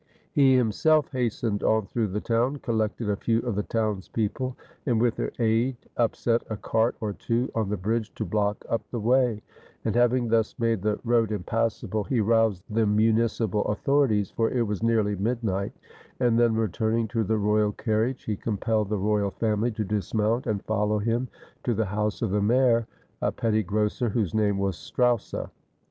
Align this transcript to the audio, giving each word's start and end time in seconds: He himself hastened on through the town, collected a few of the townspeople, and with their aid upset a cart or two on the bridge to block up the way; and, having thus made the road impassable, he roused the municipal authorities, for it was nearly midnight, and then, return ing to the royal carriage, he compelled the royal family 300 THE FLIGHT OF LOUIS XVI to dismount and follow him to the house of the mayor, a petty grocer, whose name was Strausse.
He 0.31 0.55
himself 0.55 1.11
hastened 1.11 1.61
on 1.61 1.85
through 1.85 2.07
the 2.07 2.19
town, 2.21 2.57
collected 2.57 3.07
a 3.07 3.15
few 3.15 3.39
of 3.43 3.53
the 3.55 3.61
townspeople, 3.61 4.57
and 4.87 4.99
with 4.99 5.15
their 5.15 5.29
aid 5.37 5.75
upset 5.95 6.41
a 6.49 6.57
cart 6.57 6.95
or 6.99 7.13
two 7.13 7.51
on 7.53 7.69
the 7.69 7.77
bridge 7.77 8.11
to 8.15 8.25
block 8.25 8.65
up 8.67 8.81
the 8.89 8.99
way; 8.99 9.43
and, 9.85 9.95
having 9.95 10.27
thus 10.27 10.57
made 10.57 10.81
the 10.81 10.99
road 11.03 11.31
impassable, 11.31 12.03
he 12.03 12.19
roused 12.19 12.63
the 12.67 12.87
municipal 12.87 13.63
authorities, 13.65 14.31
for 14.31 14.49
it 14.49 14.63
was 14.63 14.81
nearly 14.81 15.15
midnight, 15.15 15.73
and 16.19 16.39
then, 16.39 16.55
return 16.55 16.97
ing 16.97 17.07
to 17.09 17.23
the 17.23 17.37
royal 17.37 17.71
carriage, 17.71 18.23
he 18.23 18.35
compelled 18.35 18.89
the 18.89 18.97
royal 18.97 19.29
family 19.29 19.69
300 19.69 19.69
THE 19.69 19.75
FLIGHT 19.75 19.75
OF 19.75 19.77
LOUIS 19.77 19.77
XVI 19.77 19.77
to 19.77 19.95
dismount 19.95 20.47
and 20.47 20.65
follow 20.65 20.97
him 20.97 21.27
to 21.63 21.75
the 21.75 21.85
house 21.85 22.23
of 22.23 22.31
the 22.31 22.41
mayor, 22.41 22.87
a 23.21 23.31
petty 23.31 23.61
grocer, 23.61 24.09
whose 24.09 24.33
name 24.33 24.57
was 24.57 24.75
Strausse. 24.77 25.51